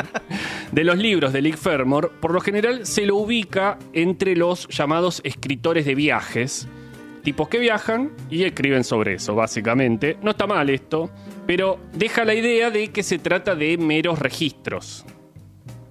De 0.71 0.85
los 0.85 0.97
libros 0.99 1.33
de 1.33 1.43
Lick 1.43 1.57
Fermor, 1.57 2.13
por 2.21 2.33
lo 2.33 2.41
general 2.41 2.87
se 2.87 3.07
lo 3.07 3.17
ubica 3.17 3.79
entre 3.93 4.37
los 4.37 4.69
llamados 4.69 5.21
escritores 5.25 5.85
de 5.87 5.95
viajes. 5.95 6.69
Tipos 7.23 7.49
que 7.49 7.59
viajan 7.59 8.11
y 8.31 8.43
escriben 8.45 8.83
sobre 8.83 9.15
eso, 9.15 9.35
básicamente. 9.35 10.17
No 10.23 10.33
está 10.33 10.47
mal 10.47 10.69
esto, 10.71 11.09
pero 11.47 11.79
deja 11.93 12.25
la 12.25 12.35
idea 12.35 12.71
de 12.71 12.89
que 12.91 13.03
se 13.05 13.19
trata 13.19 13.55
de 13.55 13.79
meros 13.79 14.19
registros. 14.19 15.05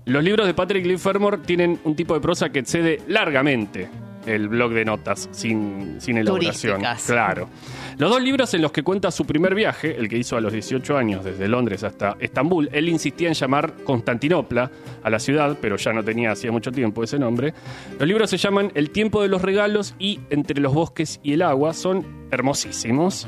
Los 0.06 0.24
libros 0.24 0.48
de 0.48 0.54
Patrick 0.54 0.86
Lee 0.86 0.98
Fermor 0.98 1.44
tienen 1.44 1.80
un 1.84 1.96
tipo 1.96 2.14
de 2.14 2.22
prosa 2.22 2.52
que 2.52 2.60
excede 2.60 3.02
largamente 3.08 3.90
el 4.26 4.48
blog 4.48 4.72
de 4.74 4.86
notas, 4.86 5.30
sin, 5.32 6.00
sin 6.00 6.18
elaboración. 6.18 6.82
Turísticas. 6.82 7.06
Claro. 7.06 7.50
Los 7.98 8.10
dos 8.10 8.22
libros 8.22 8.54
en 8.54 8.62
los 8.62 8.72
que 8.72 8.84
cuenta 8.84 9.12
su 9.12 9.26
primer 9.26 9.54
viaje, 9.54 9.96
el 9.98 10.10
que 10.10 10.18
hizo 10.18 10.38
a 10.38 10.42
los 10.42 10.54
18 10.54 10.98
años 10.98 11.24
desde 11.24 11.48
Londres 11.48 11.84
hasta 11.84 12.16
Estambul, 12.20 12.70
él 12.72 12.90
insistía 12.90 13.28
en 13.28 13.34
llamar 13.34 13.74
Constantinopla 13.84 14.72
a 15.04 15.10
la 15.10 15.20
ciudad, 15.20 15.58
pero 15.62 15.76
ya 15.78 15.94
no 15.94 16.04
tenía 16.04 16.32
hacía 16.32 16.52
mucho 16.52 16.72
tiempo 16.72 17.04
ese 17.04 17.20
nombre. 17.20 17.54
Los 18.00 18.08
libros 18.08 18.30
se 18.30 18.38
llaman 18.38 18.72
El 18.76 18.90
tiempo 18.92 19.22
de 19.22 19.28
los 19.28 19.42
regalos 19.42 19.96
y 20.00 20.20
Entre 20.30 20.62
los 20.62 20.74
bosques 20.74 21.20
y 21.24 21.34
el 21.34 21.42
agua, 21.42 21.74
son 21.74 22.28
hermosísimos. 22.32 23.28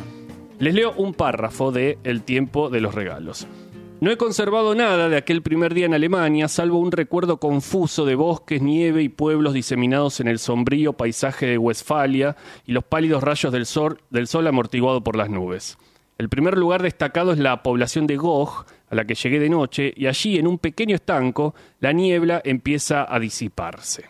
Les 0.59 0.73
leo 0.73 0.93
un 0.93 1.13
párrafo 1.13 1.71
de 1.71 1.97
El 2.03 2.23
tiempo 2.23 2.69
de 2.69 2.81
los 2.81 2.95
regalos. 2.95 3.47
No 4.03 4.11
he 4.11 4.17
conservado 4.17 4.75
nada 4.75 5.07
de 5.07 5.15
aquel 5.15 5.41
primer 5.41 5.73
día 5.73 5.85
en 5.85 5.93
Alemania, 5.93 6.49
salvo 6.49 6.77
un 6.77 6.91
recuerdo 6.91 7.37
confuso 7.37 8.03
de 8.03 8.15
bosques, 8.15 8.61
nieve 8.61 9.01
y 9.01 9.07
pueblos 9.07 9.53
diseminados 9.53 10.19
en 10.19 10.27
el 10.27 10.39
sombrío 10.39 10.91
paisaje 10.91 11.45
de 11.45 11.57
Westfalia 11.57 12.35
y 12.65 12.73
los 12.73 12.83
pálidos 12.83 13.23
rayos 13.23 13.53
del 13.53 13.65
sol, 13.65 14.01
del 14.09 14.27
sol 14.27 14.45
amortiguado 14.45 15.05
por 15.05 15.15
las 15.15 15.29
nubes. 15.29 15.77
El 16.17 16.27
primer 16.27 16.57
lugar 16.57 16.83
destacado 16.83 17.31
es 17.31 17.39
la 17.39 17.63
población 17.63 18.05
de 18.05 18.17
Gog, 18.17 18.65
a 18.89 18.95
la 18.95 19.05
que 19.05 19.15
llegué 19.15 19.39
de 19.39 19.49
noche, 19.49 19.93
y 19.95 20.07
allí, 20.07 20.37
en 20.37 20.47
un 20.47 20.57
pequeño 20.57 20.95
estanco, 20.95 21.55
la 21.79 21.93
niebla 21.93 22.41
empieza 22.43 23.05
a 23.07 23.17
disiparse. 23.21 24.09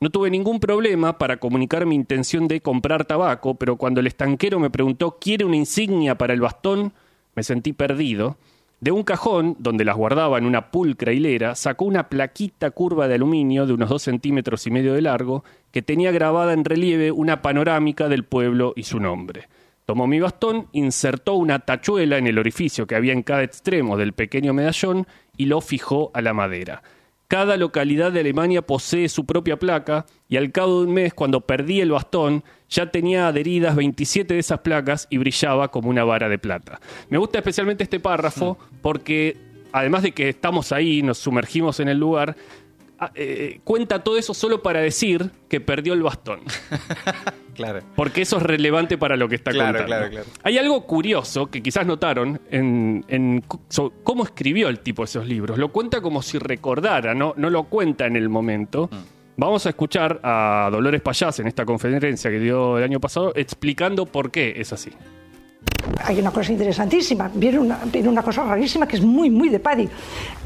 No 0.00 0.08
tuve 0.08 0.30
ningún 0.30 0.58
problema 0.58 1.18
para 1.18 1.36
comunicar 1.36 1.84
mi 1.84 1.96
intención 1.96 2.48
de 2.48 2.62
comprar 2.62 3.04
tabaco, 3.04 3.56
pero 3.56 3.76
cuando 3.76 4.00
el 4.00 4.06
estanquero 4.06 4.58
me 4.58 4.70
preguntó 4.70 5.18
¿quiere 5.20 5.44
una 5.44 5.56
insignia 5.56 6.16
para 6.16 6.32
el 6.32 6.40
bastón? 6.40 6.94
me 7.34 7.42
sentí 7.42 7.74
perdido. 7.74 8.38
De 8.84 8.90
un 8.90 9.02
cajón, 9.02 9.56
donde 9.60 9.82
las 9.82 9.96
guardaba 9.96 10.36
en 10.36 10.44
una 10.44 10.70
pulcra 10.70 11.14
hilera, 11.14 11.54
sacó 11.54 11.86
una 11.86 12.10
plaquita 12.10 12.70
curva 12.70 13.08
de 13.08 13.14
aluminio 13.14 13.64
de 13.64 13.72
unos 13.72 13.88
dos 13.88 14.02
centímetros 14.02 14.66
y 14.66 14.70
medio 14.70 14.92
de 14.92 15.00
largo, 15.00 15.42
que 15.70 15.80
tenía 15.80 16.12
grabada 16.12 16.52
en 16.52 16.66
relieve 16.66 17.10
una 17.10 17.40
panorámica 17.40 18.10
del 18.10 18.24
pueblo 18.24 18.74
y 18.76 18.82
su 18.82 19.00
nombre. 19.00 19.48
Tomó 19.86 20.06
mi 20.06 20.20
bastón, 20.20 20.68
insertó 20.72 21.32
una 21.32 21.60
tachuela 21.60 22.18
en 22.18 22.26
el 22.26 22.38
orificio 22.38 22.86
que 22.86 22.94
había 22.94 23.14
en 23.14 23.22
cada 23.22 23.42
extremo 23.42 23.96
del 23.96 24.12
pequeño 24.12 24.52
medallón 24.52 25.06
y 25.38 25.46
lo 25.46 25.62
fijó 25.62 26.10
a 26.12 26.20
la 26.20 26.34
madera. 26.34 26.82
Cada 27.26 27.56
localidad 27.56 28.12
de 28.12 28.20
Alemania 28.20 28.60
posee 28.60 29.08
su 29.08 29.24
propia 29.24 29.58
placa 29.58 30.04
y 30.28 30.36
al 30.36 30.52
cabo 30.52 30.80
de 30.80 30.88
un 30.88 30.92
mes, 30.92 31.14
cuando 31.14 31.40
perdí 31.40 31.80
el 31.80 31.90
bastón, 31.90 32.44
ya 32.74 32.90
tenía 32.90 33.28
adheridas 33.28 33.76
27 33.76 34.34
de 34.34 34.40
esas 34.40 34.60
placas 34.60 35.06
y 35.10 35.18
brillaba 35.18 35.70
como 35.70 35.88
una 35.88 36.04
vara 36.04 36.28
de 36.28 36.38
plata. 36.38 36.80
Me 37.08 37.18
gusta 37.18 37.38
especialmente 37.38 37.84
este 37.84 38.00
párrafo 38.00 38.58
porque, 38.82 39.36
además 39.72 40.02
de 40.02 40.12
que 40.12 40.28
estamos 40.28 40.72
ahí, 40.72 41.02
nos 41.02 41.18
sumergimos 41.18 41.80
en 41.80 41.88
el 41.88 41.98
lugar, 41.98 42.36
ah, 42.98 43.10
eh, 43.14 43.60
cuenta 43.64 44.02
todo 44.04 44.18
eso 44.18 44.34
solo 44.34 44.62
para 44.62 44.80
decir 44.80 45.30
que 45.48 45.60
perdió 45.60 45.94
el 45.94 46.02
bastón. 46.02 46.40
Claro. 47.54 47.82
Porque 47.94 48.22
eso 48.22 48.38
es 48.38 48.42
relevante 48.42 48.98
para 48.98 49.16
lo 49.16 49.28
que 49.28 49.36
está 49.36 49.52
Claro, 49.52 49.78
contando. 49.78 49.86
claro, 49.86 50.10
claro. 50.10 50.26
Hay 50.42 50.58
algo 50.58 50.84
curioso 50.86 51.46
que 51.46 51.62
quizás 51.62 51.86
notaron 51.86 52.40
en, 52.50 53.04
en 53.06 53.42
cu- 53.42 53.60
so- 53.68 53.92
cómo 54.02 54.24
escribió 54.24 54.68
el 54.68 54.80
tipo 54.80 55.04
esos 55.04 55.24
libros. 55.28 55.56
Lo 55.56 55.68
cuenta 55.70 56.00
como 56.00 56.20
si 56.20 56.38
recordara, 56.40 57.14
no, 57.14 57.32
no 57.36 57.50
lo 57.50 57.62
cuenta 57.64 58.06
en 58.06 58.16
el 58.16 58.28
momento. 58.28 58.88
Mm. 58.90 58.96
Vamos 59.36 59.66
a 59.66 59.70
escuchar 59.70 60.20
a 60.22 60.68
Dolores 60.70 61.00
Payás 61.00 61.40
en 61.40 61.48
esta 61.48 61.64
conferencia 61.64 62.30
que 62.30 62.38
dio 62.38 62.78
el 62.78 62.84
año 62.84 63.00
pasado 63.00 63.32
explicando 63.34 64.06
por 64.06 64.30
qué 64.30 64.54
es 64.56 64.72
así. 64.72 64.90
hay 66.04 66.20
una 66.20 66.30
cosa 66.30 66.52
interesantísima, 66.52 67.30
viene 67.34 67.58
una, 67.58 67.78
viene 67.92 68.08
una 68.08 68.22
cosa 68.22 68.44
rarísima 68.44 68.86
que 68.86 68.96
es 68.96 69.02
muy, 69.02 69.30
muy 69.30 69.48
de 69.48 69.58
Paddy. 69.58 69.88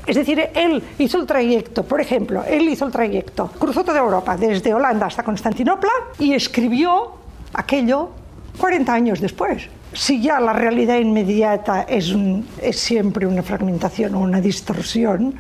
Es 0.06 0.16
decir, 0.16 0.40
él 0.54 0.82
hizo 0.98 1.18
el 1.20 1.26
trayecto, 1.26 1.84
por 1.84 2.00
ejemplo, 2.00 2.42
él 2.44 2.66
hizo 2.68 2.86
el 2.86 2.92
trayecto, 2.92 3.48
cruzó 3.58 3.84
toda 3.84 3.98
Europa, 3.98 4.36
desde 4.38 4.72
Holanda 4.72 5.06
hasta 5.06 5.22
Constantinopla, 5.22 5.90
y 6.18 6.32
escribió 6.32 7.12
aquello 7.52 8.10
40 8.58 8.92
años 8.92 9.20
después. 9.20 9.68
Si 9.92 10.22
ya 10.22 10.40
la 10.40 10.52
realidad 10.54 10.98
inmediata 10.98 11.82
es, 11.82 12.10
un- 12.12 12.46
es 12.62 12.78
siempre 12.80 13.26
una 13.26 13.42
fragmentación 13.42 14.14
o 14.14 14.20
una 14.20 14.40
distorsión, 14.40 15.34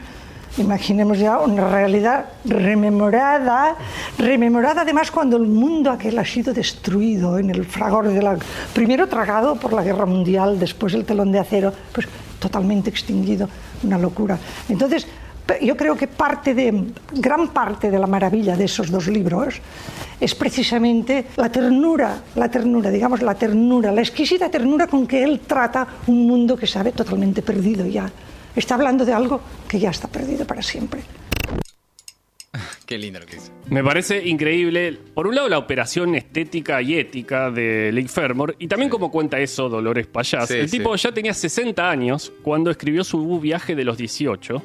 Imaginemos 0.58 1.18
ya 1.18 1.38
una 1.38 1.68
realidad 1.70 2.26
rememorada, 2.44 3.76
rememorada 4.18 4.82
además 4.82 5.10
cuando 5.10 5.36
el 5.36 5.46
mundo 5.46 5.90
aquel 5.90 6.18
ha 6.18 6.24
sido 6.24 6.52
destruido 6.52 7.38
en 7.38 7.50
el 7.50 7.64
fragor 7.64 8.08
de 8.08 8.20
la... 8.20 8.36
Primero 8.74 9.06
tragado 9.06 9.54
por 9.54 9.72
la 9.72 9.82
guerra 9.82 10.04
mundial, 10.04 10.58
después 10.58 10.94
el 10.94 11.04
telón 11.04 11.30
de 11.30 11.38
acero, 11.38 11.72
pues 11.92 12.08
totalmente 12.40 12.90
extinguido, 12.90 13.48
una 13.84 13.98
locura. 13.98 14.36
Entonces, 14.68 15.06
yo 15.62 15.76
creo 15.76 15.96
que 15.96 16.08
parte 16.08 16.54
de, 16.54 16.92
gran 17.12 17.48
parte 17.48 17.90
de 17.90 17.98
la 17.98 18.06
maravilla 18.06 18.56
de 18.56 18.64
esos 18.64 18.90
dos 18.90 19.06
libros 19.06 19.60
es 20.20 20.34
precisamente 20.34 21.26
la 21.36 21.50
ternura, 21.50 22.20
la 22.34 22.50
ternura, 22.50 22.90
digamos, 22.90 23.22
la 23.22 23.34
ternura, 23.34 23.92
la 23.92 24.00
exquisita 24.00 24.50
ternura 24.50 24.88
con 24.88 25.06
que 25.06 25.22
él 25.22 25.40
trata 25.46 25.86
un 26.08 26.26
mundo 26.26 26.56
que 26.56 26.66
sabe 26.66 26.92
totalmente 26.92 27.42
perdido 27.42 27.86
ya. 27.86 28.10
Está 28.58 28.74
hablando 28.74 29.04
de 29.04 29.12
algo 29.12 29.40
que 29.68 29.78
ya 29.78 29.90
está 29.90 30.08
perdido 30.08 30.44
para 30.44 30.62
siempre. 30.62 31.02
Qué 32.86 32.98
lindo 32.98 33.20
lo 33.20 33.26
que 33.26 33.36
dice. 33.36 33.52
Me 33.70 33.84
parece 33.84 34.26
increíble, 34.26 34.98
por 35.14 35.28
un 35.28 35.36
lado, 35.36 35.48
la 35.48 35.58
operación 35.58 36.16
estética 36.16 36.82
y 36.82 36.94
ética 36.94 37.52
de 37.52 37.92
Lake 37.92 38.08
Fermor, 38.08 38.56
y 38.58 38.66
también 38.66 38.90
como 38.90 39.12
cuenta 39.12 39.38
eso 39.38 39.68
Dolores 39.68 40.08
Payás. 40.08 40.48
Sí, 40.48 40.54
el 40.54 40.68
tipo 40.68 40.98
sí. 40.98 41.04
ya 41.04 41.12
tenía 41.12 41.34
60 41.34 41.88
años 41.88 42.32
cuando 42.42 42.72
escribió 42.72 43.04
su 43.04 43.38
viaje 43.38 43.76
de 43.76 43.84
los 43.84 43.96
18. 43.96 44.60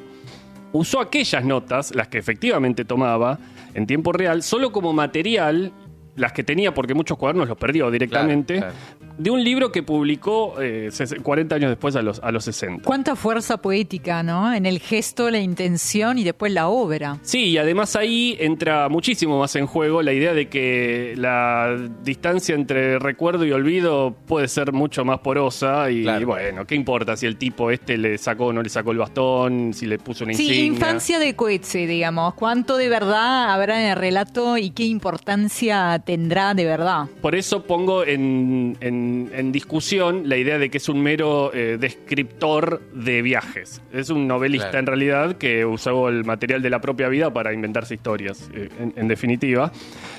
Usó 0.72 1.00
aquellas 1.00 1.44
notas, 1.44 1.94
las 1.94 2.08
que 2.08 2.18
efectivamente 2.18 2.84
tomaba 2.84 3.38
en 3.74 3.86
tiempo 3.86 4.12
real, 4.12 4.42
solo 4.42 4.72
como 4.72 4.92
material, 4.92 5.70
las 6.16 6.32
que 6.32 6.44
tenía 6.44 6.72
porque 6.74 6.94
muchos 6.94 7.18
cuadernos 7.18 7.48
los 7.48 7.56
perdió 7.58 7.90
directamente, 7.90 8.58
Claro, 8.58 8.74
de 9.18 9.30
un 9.30 9.42
libro 9.44 9.70
que 9.72 9.82
publicó 9.82 10.60
eh, 10.60 10.88
ses- 10.90 11.20
40 11.22 11.54
años 11.54 11.70
después 11.70 11.94
a 11.96 12.02
los, 12.02 12.20
a 12.20 12.30
los 12.32 12.44
60. 12.44 12.82
Cuánta 12.84 13.14
fuerza 13.16 13.56
poética, 13.58 14.22
¿no? 14.22 14.52
En 14.52 14.66
el 14.66 14.78
gesto, 14.80 15.30
la 15.30 15.38
intención 15.38 16.18
y 16.18 16.24
después 16.24 16.52
la 16.52 16.68
obra. 16.68 17.18
Sí, 17.22 17.44
y 17.50 17.58
además 17.58 17.94
ahí 17.96 18.36
entra 18.40 18.88
muchísimo 18.88 19.38
más 19.38 19.54
en 19.56 19.66
juego 19.66 20.02
la 20.02 20.12
idea 20.12 20.34
de 20.34 20.48
que 20.48 21.14
la 21.16 21.76
distancia 22.02 22.54
entre 22.54 22.98
recuerdo 22.98 23.44
y 23.44 23.52
olvido 23.52 24.14
puede 24.26 24.48
ser 24.48 24.72
mucho 24.72 25.04
más 25.04 25.18
porosa 25.20 25.90
y, 25.90 26.02
Claro. 26.02 26.26
bueno, 26.26 26.66
¿qué 26.66 26.74
importa 26.74 27.16
si 27.16 27.26
el 27.26 27.36
tipo 27.36 27.70
este 27.70 27.96
le 27.98 28.18
sacó 28.18 28.46
o 28.46 28.52
no 28.52 28.62
le 28.62 28.68
sacó 28.68 28.90
el 28.92 28.98
bastón, 28.98 29.72
si 29.74 29.86
le 29.86 29.98
puso 29.98 30.24
una 30.24 30.34
Sí, 30.34 30.42
insignia? 30.44 30.66
infancia 30.66 31.18
de 31.18 31.34
Coetze, 31.36 31.86
digamos. 31.86 32.34
¿Cuánto 32.34 32.76
de 32.76 32.88
verdad 32.88 33.52
habrá 33.52 33.80
en 33.82 33.90
el 33.90 33.96
relato 33.96 34.58
y 34.58 34.70
qué 34.70 34.84
importancia 34.84 36.00
tendrá 36.04 36.54
de 36.54 36.64
verdad? 36.64 37.06
Por 37.20 37.34
eso 37.34 37.64
pongo 37.64 38.04
en, 38.04 38.76
en- 38.80 39.30
en 39.34 39.52
discusión 39.52 40.28
la 40.28 40.36
idea 40.36 40.58
de 40.58 40.70
que 40.70 40.78
es 40.78 40.88
un 40.88 41.02
mero 41.02 41.50
eh, 41.54 41.76
descriptor 41.80 42.80
de 42.92 43.22
viajes. 43.22 43.80
Es 43.92 44.10
un 44.10 44.26
novelista 44.28 44.70
Claro. 44.70 44.78
en 44.80 44.86
realidad 44.86 45.36
que 45.36 45.64
usó 45.64 46.08
el 46.08 46.24
material 46.24 46.62
de 46.62 46.70
la 46.70 46.80
propia 46.80 47.08
vida 47.08 47.32
para 47.32 47.52
inventarse 47.52 47.94
historias, 47.94 48.48
eh, 48.54 48.68
en, 48.78 48.92
en 48.96 49.08
definitiva. 49.08 49.72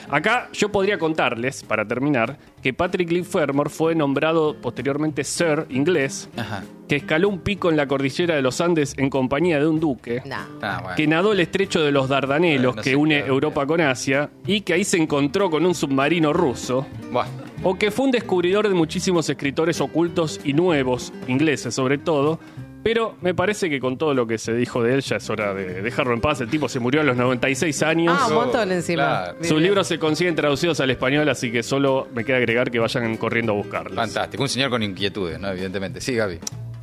Acá 0.09 0.49
yo 0.53 0.69
podría 0.69 0.97
contarles, 0.99 1.63
para 1.63 1.85
terminar, 1.87 2.37
que 2.61 2.73
Patrick 2.73 3.11
Lee 3.11 3.23
Fermor 3.23 3.69
fue 3.69 3.95
nombrado 3.95 4.55
posteriormente 4.61 5.23
Sir 5.23 5.65
inglés 5.69 6.29
Ajá. 6.37 6.63
Que 6.87 6.95
escaló 6.97 7.29
un 7.29 7.39
pico 7.39 7.69
en 7.69 7.77
la 7.77 7.87
cordillera 7.87 8.35
de 8.35 8.41
los 8.41 8.61
Andes 8.61 8.93
en 8.97 9.09
compañía 9.09 9.59
de 9.59 9.67
un 9.67 9.79
duque, 9.79 10.21
Nah. 10.25 10.45
Ah, 10.61 10.79
bueno. 10.81 10.95
que 10.95 11.07
nadó 11.07 11.31
el 11.33 11.39
estrecho 11.39 11.81
de 11.83 11.91
los 11.91 12.07
Dardanelos 12.09 12.75
Bueno, 12.75 12.77
no 12.77 12.81
que 12.83 12.95
une 12.95 13.17
claro, 13.19 13.33
Europa 13.33 13.65
con 13.65 13.81
Asia 13.81 14.29
y 14.45 14.61
que 14.61 14.73
ahí 14.73 14.83
se 14.83 14.97
encontró 14.97 15.49
con 15.49 15.65
un 15.65 15.73
submarino 15.75 16.31
ruso, 16.33 16.85
Buah. 17.11 17.25
o 17.63 17.75
que 17.75 17.91
fue 17.91 18.05
un 18.05 18.11
descubridor 18.11 18.67
de 18.67 18.75
muchísimos 18.75 19.29
escritores 19.29 19.81
ocultos 19.81 20.39
y 20.43 20.53
nuevos, 20.53 21.11
ingleses 21.27 21.73
sobre 21.73 21.97
todo, 21.97 22.39
pero 22.83 23.15
me 23.21 23.33
parece 23.33 23.67
que 23.67 23.79
con 23.79 23.97
todo 23.97 24.13
lo 24.13 24.27
que 24.27 24.37
se 24.37 24.53
dijo 24.53 24.83
de 24.83 24.93
él 24.93 25.01
ya 25.01 25.15
es 25.15 25.27
hora 25.31 25.55
de 25.55 25.81
dejarlo 25.81 26.13
en 26.13 26.21
paz. 26.21 26.39
El 26.41 26.49
tipo 26.51 26.69
se 26.69 26.79
murió 26.79 27.01
a 27.01 27.03
los 27.03 27.17
96 27.17 27.81
años. 27.81 28.15
Ah, 28.15 28.27
un 28.27 28.35
montón 28.35 28.71
encima. 28.71 29.23
Claro. 29.23 29.37
Sus 29.43 29.59
libros 29.59 29.87
se 29.87 29.97
consiguen 29.97 30.35
traducidos 30.35 30.79
al 30.81 30.91
español, 30.91 31.27
así 31.29 31.51
que 31.51 31.63
solo 31.63 32.07
me 32.13 32.23
queda 32.23 32.37
agregar 32.37 32.69
que 32.69 32.77
vayan 32.77 33.17
corriendo 33.17 33.53
a 33.53 33.55
buscarlos. 33.55 33.95
Fantástico. 33.95 34.43
Un 34.43 34.49
señor 34.49 34.69
con 34.69 34.83
inquietudes, 34.83 35.39
¿no? 35.39 35.49
Evidentemente. 35.49 35.99
Sí, 35.99 36.13
Gaby. 36.13 36.37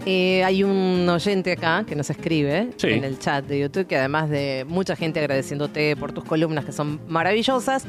Eh, 0.04 0.42
hay 0.44 0.64
un 0.64 1.09
oyente 1.09 1.52
acá 1.52 1.85
que 1.87 1.94
nos 1.94 2.11
escribe 2.11 2.71
Sí. 2.76 2.88
en 2.88 3.04
el 3.04 3.18
chat 3.18 3.44
de 3.47 3.61
YouTube 3.61 3.87
que 3.87 3.97
además 3.97 4.28
de 4.30 4.64
mucha 4.68 4.97
gente 4.97 5.21
agradeciéndote 5.21 5.94
por 5.97 6.12
tus 6.12 6.25
columnas 6.25 6.64
que 6.64 6.73
son 6.73 7.00
maravillosas, 7.06 7.85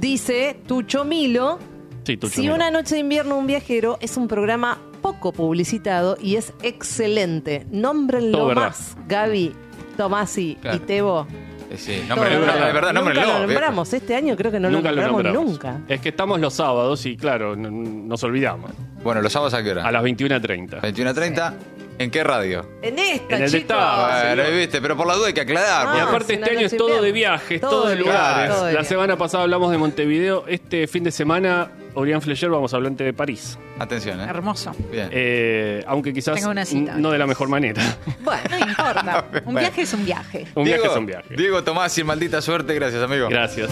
dice 0.00 0.56
Tucho 0.66 1.04
Milo, 1.04 1.58
Sí, 2.04 2.16
Tucho, 2.16 2.34
si 2.42 2.48
una 2.48 2.70
noche 2.72 2.96
de 2.96 3.00
invierno 3.02 3.38
un 3.38 3.46
viajero 3.46 3.96
es 4.00 4.16
un 4.16 4.26
programa 4.26 4.78
poco 5.02 5.32
publicitado 5.32 6.16
y 6.20 6.34
es 6.36 6.52
excelente. 6.62 7.64
Nómbrenlo 7.70 8.52
más. 8.54 8.96
Gaby, 9.08 9.52
Tomasi 9.96 10.56
Claro. 10.60 10.76
y 10.76 10.80
Tebo. 10.80 11.26
Sí, 11.76 12.04
Todo 12.08 12.16
nombre, 12.16 12.38
verdad. 12.38 12.68
es 12.68 12.74
verdad, 12.74 12.92
Nunca 12.92 12.92
nómbrenlo, 12.92 13.32
lo 13.32 13.38
nombramos. 13.46 13.92
Este 13.92 14.14
año 14.16 14.36
creo 14.36 14.50
que 14.52 14.60
no 14.60 14.70
nunca 14.70 14.90
lo 14.90 14.96
lo 15.02 15.08
nombramos 15.12 15.24
nombramos. 15.52 15.78
nunca. 15.78 15.92
Es 15.94 16.00
que 16.00 16.08
estamos 16.10 16.40
los 16.40 16.54
sábados 16.54 17.04
y 17.06 17.16
claro, 17.16 17.56
nos 17.56 18.22
olvidamos. 18.24 18.70
Bueno, 19.02 19.20
los 19.22 19.32
sábados 19.32 19.54
a 19.54 19.62
qué 19.62 19.70
hora? 19.72 19.86
A 19.86 19.92
las 19.92 20.02
21.30. 20.02 20.80
21.30. 20.80 21.54
¿En 21.98 22.10
qué 22.10 22.24
radio? 22.24 22.66
En 22.80 22.98
esta, 22.98 23.36
En 23.36 23.42
el 23.42 23.50
chicos. 23.50 23.76
Bueno, 23.76 24.42
ahí 24.42 24.56
viste, 24.56 24.80
pero 24.80 24.96
por 24.96 25.06
la 25.06 25.14
duda 25.14 25.26
hay 25.28 25.34
que 25.34 25.42
aclarar. 25.42 25.86
Ah, 25.88 25.94
Y 25.98 26.00
aparte 26.00 26.34
este 26.34 26.46
no, 26.46 26.50
año 26.52 26.60
no 26.60 26.66
es 26.66 26.76
todo 26.76 27.02
de 27.02 27.12
viajes, 27.12 27.60
Todo 27.60 27.70
todo 27.70 27.88
de 27.88 27.96
lugares. 27.96 28.54
todo 28.54 28.64
de 28.64 28.72
La 28.72 28.84
semana 28.84 29.16
pasada 29.16 29.44
hablamos 29.44 29.70
de 29.70 29.78
Montevideo, 29.78 30.44
este 30.48 30.86
fin 30.86 31.04
de 31.04 31.10
semana, 31.12 31.70
Orián 31.94 32.22
Flecher, 32.22 32.48
vamos 32.50 32.72
a 32.72 32.76
hablar 32.76 32.92
de 32.92 33.12
París. 33.12 33.58
Atención, 33.78 34.20
¿eh? 34.20 34.24
Hermoso. 34.28 34.74
Bien. 34.90 35.08
Eh, 35.12 35.84
aunque 35.86 36.12
quizás 36.12 36.34
Tengo 36.34 36.50
una 36.50 36.64
cita. 36.64 36.94
no 36.96 37.10
de 37.10 37.18
la 37.18 37.26
mejor 37.26 37.48
manera. 37.48 37.82
Bueno, 38.22 38.42
No 38.50 38.58
importa. 38.58 39.24
Un 39.44 39.54
viaje 39.54 39.82
es 39.82 39.92
un 39.92 40.04
viaje. 40.04 40.46
un 40.54 40.64
Diego, 40.64 40.82
viaje 40.82 40.92
es 40.94 40.98
un 40.98 41.06
viaje. 41.06 41.36
Diego 41.36 41.64
Tomás 41.64 41.96
y 41.98 42.04
maldita 42.04 42.40
suerte, 42.40 42.74
gracias, 42.74 43.02
amigo. 43.02 43.28
Gracias. 43.28 43.70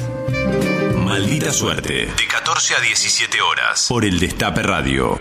Maldita 0.97 1.51
suerte. 1.53 2.07
De 2.07 2.27
14 2.31 2.75
a 2.77 2.81
17 2.81 3.41
horas. 3.41 3.87
Por 3.89 4.05
el 4.05 4.19
Destape 4.21 4.63
Radio. 4.63 5.21